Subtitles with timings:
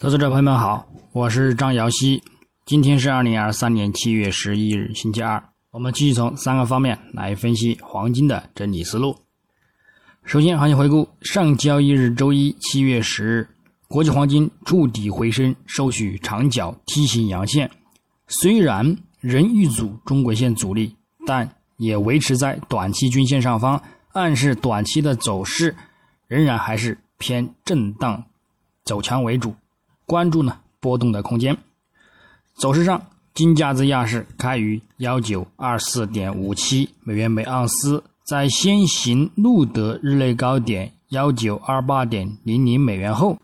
[0.00, 2.22] 投资者朋友们好，我是张瑶希。
[2.64, 5.42] 今天是二零二三年七月十一日，星期二。
[5.72, 9.16] 我们继续从三个方面来分析黄金的整理思路。
[10.22, 13.48] 首先，行情回顾：上交易日周一七月十日，
[13.88, 17.68] 国际黄金触底回升，收取长角梯形阳线。
[18.28, 20.94] 虽然仍遇阻中轨线阻力，
[21.26, 25.74] 但也维持在短期均线上方，暗示短期的走势
[26.28, 28.22] 仍然还是偏震荡
[28.84, 29.52] 走强为主。
[30.08, 31.54] 关注呢波动的空间，
[32.56, 32.98] 走势上，
[33.34, 43.36] 金价自亚市开于幺九二四点五七美元每盎司，在先行录得日内高点幺九二八点零零美元后，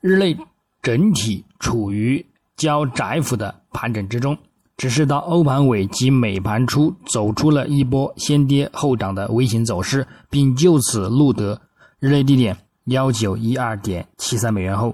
[0.00, 0.36] 日内
[0.82, 2.26] 整体处于
[2.56, 4.36] 较窄幅的盘整之中，
[4.76, 11.60] 只是到欧盘尾及美盘初走出了一波先跌后涨的微型走势，并就此录得
[12.00, 14.92] 日内低点幺九一二点七三美元后。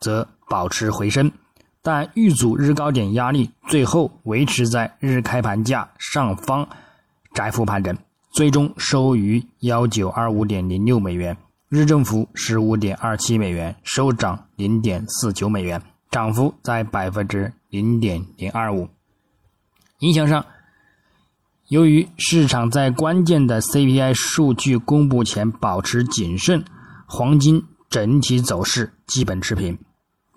[0.00, 1.30] 则保持回升，
[1.82, 6.66] 但遇阻日高点压力，最后维持在日开盘价上方
[7.34, 7.96] 窄幅盘整，
[8.32, 11.36] 最终收于幺九二五点零六美元，
[11.68, 18.88] 日振幅十五点二七美元，收涨零点四九美元，涨幅在百分之零点零二五。
[19.98, 20.44] 影响上，
[21.68, 26.64] 由于市场在关键的 CPI 数据公布前保持谨慎，
[27.06, 29.78] 黄金整体走势基本持平。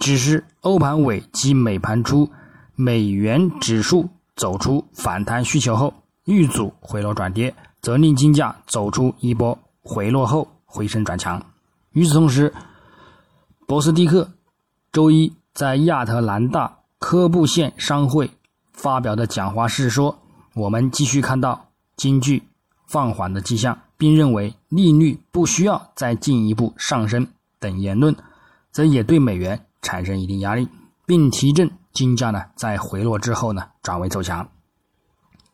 [0.03, 2.29] 只是欧盘尾及美盘初，
[2.75, 5.93] 美元指数走出反弹需求后
[6.25, 11.41] 遇阻回落转跌，则令金价走出一波回落后回升转强。
[11.91, 12.53] 与此同时，
[13.65, 14.29] 博斯蒂克
[14.91, 18.29] 周一在亚特兰大科布县商会
[18.73, 20.19] 发表的讲话是说
[20.53, 22.43] ：“我们继续看到经济
[22.89, 27.25] 放缓的迹象，并认为利率不需要再进一步上升。”
[27.57, 28.13] 等言论，
[28.69, 29.65] 则也对美元。
[29.83, 30.67] 产生一定压力，
[31.05, 34.49] 并提振金价呢，在回落之后呢，转为走强。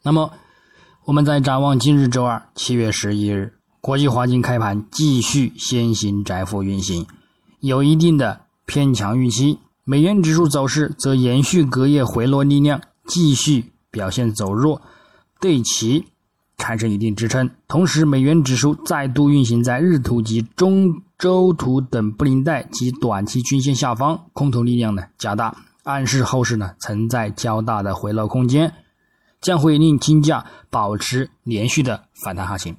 [0.04, 0.32] 那么，
[1.04, 7.06] 我们在展望今日周二七月十一日，国际黄金开盘继续先行窄幅运行，
[7.60, 9.60] 有一定的偏强预期。
[9.84, 14.82] 美元指数走势则延续隔夜回落力量，继续表现走弱，
[15.42, 16.06] 对其。
[16.60, 28.72] 产生一定支撑，同时美元指数再度运行在日图及中周图等布林带及短期均线下方，空头力量呢加大，暗示后市呢存在较大的回落空间，
[29.42, 32.76] 将会令金价保持连续的反弹行情。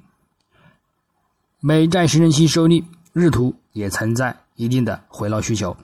[1.59, 5.75] 美债十年期收益日图也存在一定的回落需求，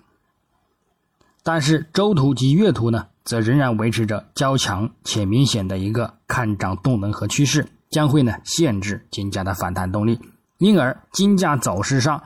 [1.44, 7.68] 但是周图及月图呢则仍然维持着较强且明显的一个看涨动能和趋势。
[7.90, 10.20] 将会呢限制金价的反弹动力，
[10.58, 12.22] 因而金价走势上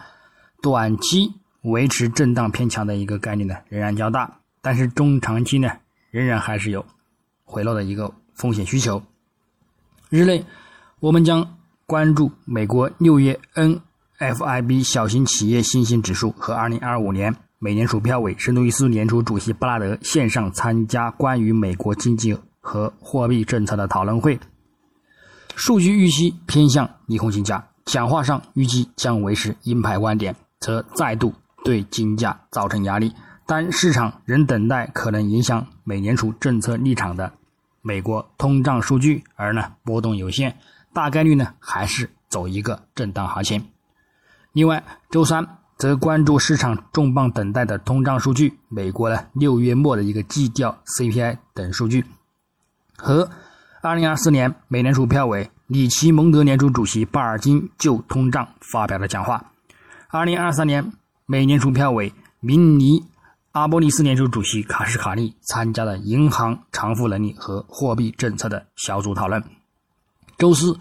[0.61, 5.69] 短期维持震荡偏强的一个概率呢仍然较大，但是中长期呢
[6.09, 6.85] 仍然还是有
[7.43, 9.01] 回落的一个风险需求。
[10.09, 10.43] 日内
[10.99, 13.39] 我们将关注美国六月
[14.19, 24.39] NFIB 小型企业信心指数和2025年美联储票委圣路易斯联储主席布拉德线上参加关于美国经济和货币政策的讨论会。
[25.61, 31.31] 数据预期偏向利空金价，讲话上预计将维持鹰派观点，则再度
[31.63, 33.13] 对金价造成压力。
[33.45, 37.31] 但市场仍等待可能影响美联储政策立场的
[37.83, 40.55] 美国通胀数据，而呢波动有限，
[40.93, 43.63] 大概率呢还是走一个震荡行情。
[44.53, 45.47] 另外，周三
[45.77, 52.03] 则关注市场重磅等待的通胀数据，美国呢六月末的一个基调 CPI 等数据
[52.97, 53.29] 和。
[53.83, 59.53] 二零二四年，美联储票委里奇蒙德联储主席巴尔金就通胀发表了讲话。
[60.09, 60.93] 二零二三年，
[61.25, 63.03] 美联储票委明尼
[63.53, 69.43] 阿波利斯联储主席卡什卡利参加了银行偿付能力和货币政策的小组讨论。
[70.37, 70.77] 周四，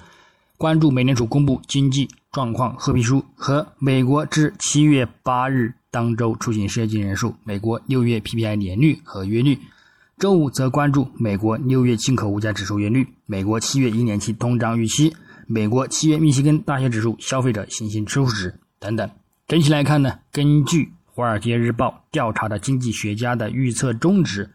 [0.58, 9.58] 关注美联储公布经济状况褐皮书和美国至七月八日当周出行失业金人数、美国六月 PPI 年率和月率。
[10.20, 19.10] 周五则关注美国六月进口物价指数月率、美国七月一年期通胀预期、美国七月密歇根大学指数消费者信心指数值等等。
[19.48, 24.50] 整体来看呢，根据《华尔街日报》调查的经济学家的预测中值，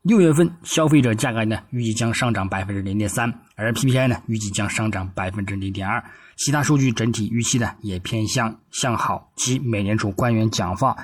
[0.00, 6.02] 六月份消费者价格呢预计将上涨百分之零点三，而 PPI 呢预计将上涨百分之零点二。
[6.36, 10.96] 其他数据整体预期呢也偏向向好，其美联储官员讲话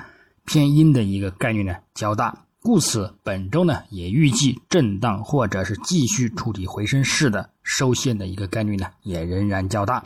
[0.45, 2.35] 偏阴的一个概率呢较大。
[2.63, 10.01] 故此，本周呢也预计震荡或者是继续触底回升式的收线的一个概率呢也仍然较大。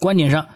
[0.00, 0.46] 观点上，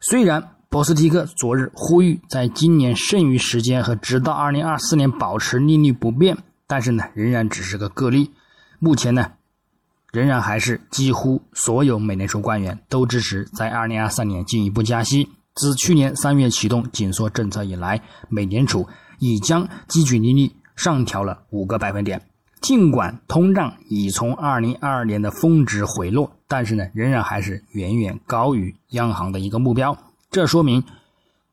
[0.00, 6.38] 虽然博斯提克昨日呼吁，在今年剩余时间和直到二零二四年保持利率不变，
[6.68, 8.30] 但是呢，仍然只是个个例。
[8.78, 9.32] 目前呢，
[10.12, 15.28] 仍然还是几乎所有美联储官员都支持在二零二三年进一步加息。
[15.54, 18.88] 自去年三月启动紧缩政策以来，美联储
[19.18, 22.22] 已将基准利率上调了五个百分点。
[22.60, 29.96] 尽管通胀已从二零二二年的峰值回落，但是呢，仍然还是远远高于央行的一个目标。
[30.30, 30.82] 这说明，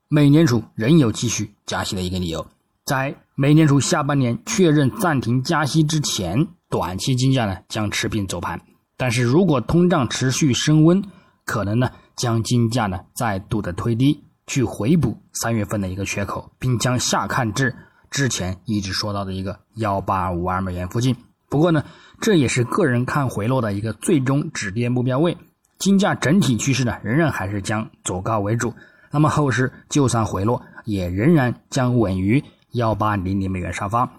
[0.07, 2.47] 美联储仍有继续加息的一个理由。
[2.85, 8.61] 在美联储下半年确认暂停加息之前，短期金价呢将持平走盘。
[8.95, 11.03] 但是如果通胀持续升温，
[11.43, 17.73] 可能呢将金价呢再度的推低，去回补三月份的一个缺口，并将下看至
[18.09, 21.15] 之前一直说到的一个幺八五二美元附近。
[21.47, 21.85] 不过呢，
[22.19, 25.37] 这也是个人看回落的一个最终止跌目标位。
[25.77, 28.73] 金价整体趋势呢，仍然还是将走高为主。
[29.09, 34.09] 那么后市就算回落，也仍然将稳于幺八零零美元上方。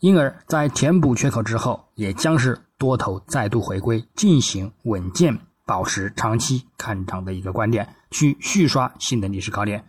[0.00, 5.38] 因而，在填补缺口之后，也将是多头再度回归，进行稳健、
[5.68, 9.84] 保持长期看涨的一个观点，去续刷新的历史高点。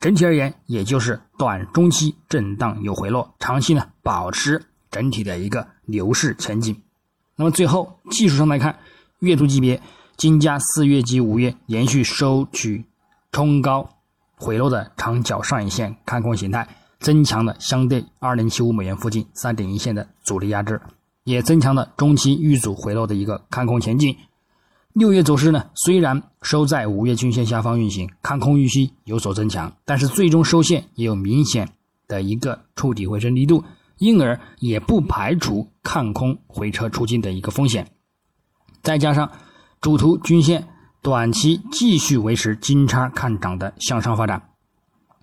[0.00, 6.80] 整体而言，也就是短中期震荡有回落，长期呢保持整体的一个牛市前景。
[7.36, 8.78] 那么最后，技术上来看，
[9.18, 9.82] 月度级别。
[10.16, 12.84] 金价四月及五月连续收取
[13.32, 13.88] 冲高
[14.36, 16.66] 回落的长角上影线看空形态，
[17.00, 20.80] 增强了相对二零七五美元附近三点一线的阻力压制，
[21.24, 24.16] 也增强了中期遇阻回落的一个看空前景。
[24.92, 31.68] 六月走势呢，虽然收在五月均线下方运行，看空预期有所增强，但是最终收线也有明显
[32.08, 33.64] 的一个触底回升力度，
[33.98, 37.86] 因而也不排除看空回撤出境的一个风险。
[38.82, 39.30] 再加上。
[39.80, 40.68] 主图均线
[41.02, 44.50] 短期继续维持金叉看涨的向上发展，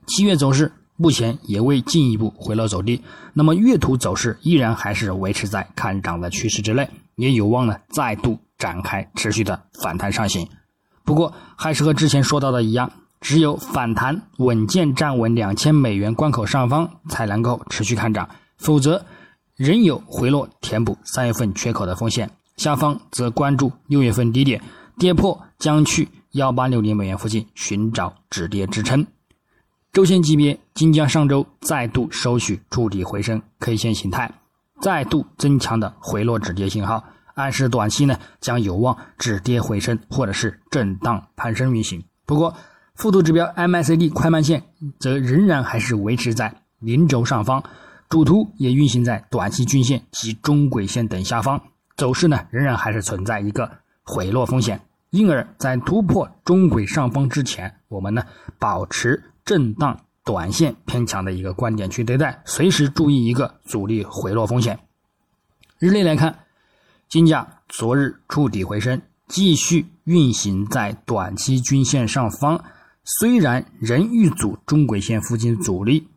[0.06, 3.02] 七月走势目前也未进一步回落走低，
[3.34, 10.48] 那么月图走势依然还是维持在看涨的趋势之内，也有望呢再度展开持续的反弹上行。
[11.04, 19.04] 不过还是和之前说到的一样，只有反弹稳健站稳两千美元关口上方，才能够持续看涨，否则
[19.56, 22.30] 仍有回落填补三月份缺口的风险。
[22.58, 24.62] 下方则关注六月份低点
[24.98, 29.08] 跌破将去幺八六零美元附近寻找止跌支撑。
[29.92, 34.32] 周线级别，金价上周再度收取筑底回升 K 线形态，
[34.82, 37.04] 再度增强的回落止跌信号，
[37.40, 42.04] 暗示短期呢将有望止跌回升或者是震荡攀升运行。
[42.26, 42.54] 不过，
[42.96, 44.62] 幅度指标 MACD 快慢线
[45.00, 47.64] 则仍然还是维持在零轴上方，
[48.10, 51.62] 主图也运行在短期均线及中轨线等下方。
[51.96, 53.72] 走势呢，仍然还是存在一个
[54.04, 58.24] 回落风险，因而，在突破中轨上方之前，我们呢
[58.58, 64.78] 保持震荡短线偏强的一个观点去对待，随时注意一个阻力回落风险。
[65.80, 66.38] 日内来看，
[67.10, 72.64] 金价昨日触底回升，继续运行在短期均线上方，
[73.04, 76.08] 虽然仍遇阻中轨线附近阻力，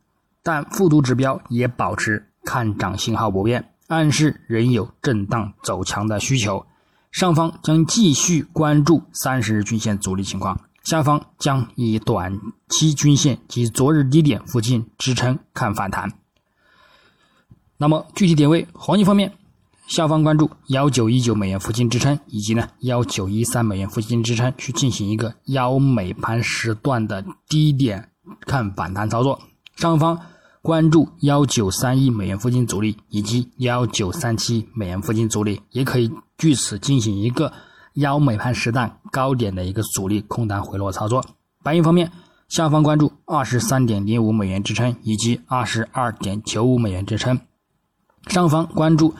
[0.42, 3.70] 但复读指标也保持看涨信号不变。
[3.88, 6.66] 暗示仍有震荡走强的需求，
[7.10, 12.38] 上方将继续关注三十日均线阻力情况，下方将以短
[12.68, 16.12] 期均线及昨日低点附近支撑看反弹。
[17.78, 19.32] 那么具体点位，黄金方面，
[19.92, 28.08] 下方关注幺九一九美元附近支撑，以及呢幺九一三美元附近支撑，去进行一个幺美盘时段的低点
[28.46, 29.38] 看反弹操作，
[29.76, 30.18] 上方。
[30.62, 37.52] 关注幺九三一美元附近阻力以及幺九三七美元附近阻力，也可以据此进行一个
[37.94, 41.22] 幺美盘时段高点的一个阻力空单回落操作。
[41.62, 42.10] 白银方面，
[42.48, 47.38] 下方关注二十三点零五美元支撑以及二十二点九五美元支撑，
[48.28, 49.12] 上方关注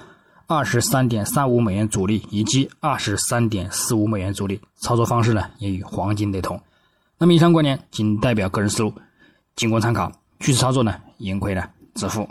[0.47, 4.61] 二十三点三五美元阻力以及二十三点四五美元阻力。
[4.81, 6.61] 操作方式呢也与黄金雷同。
[7.19, 8.93] 那么以上观点仅代表个人思路，
[9.55, 10.11] 仅供参考。
[10.41, 11.63] 趋势操作呢，盈亏呢
[11.95, 12.21] 自负。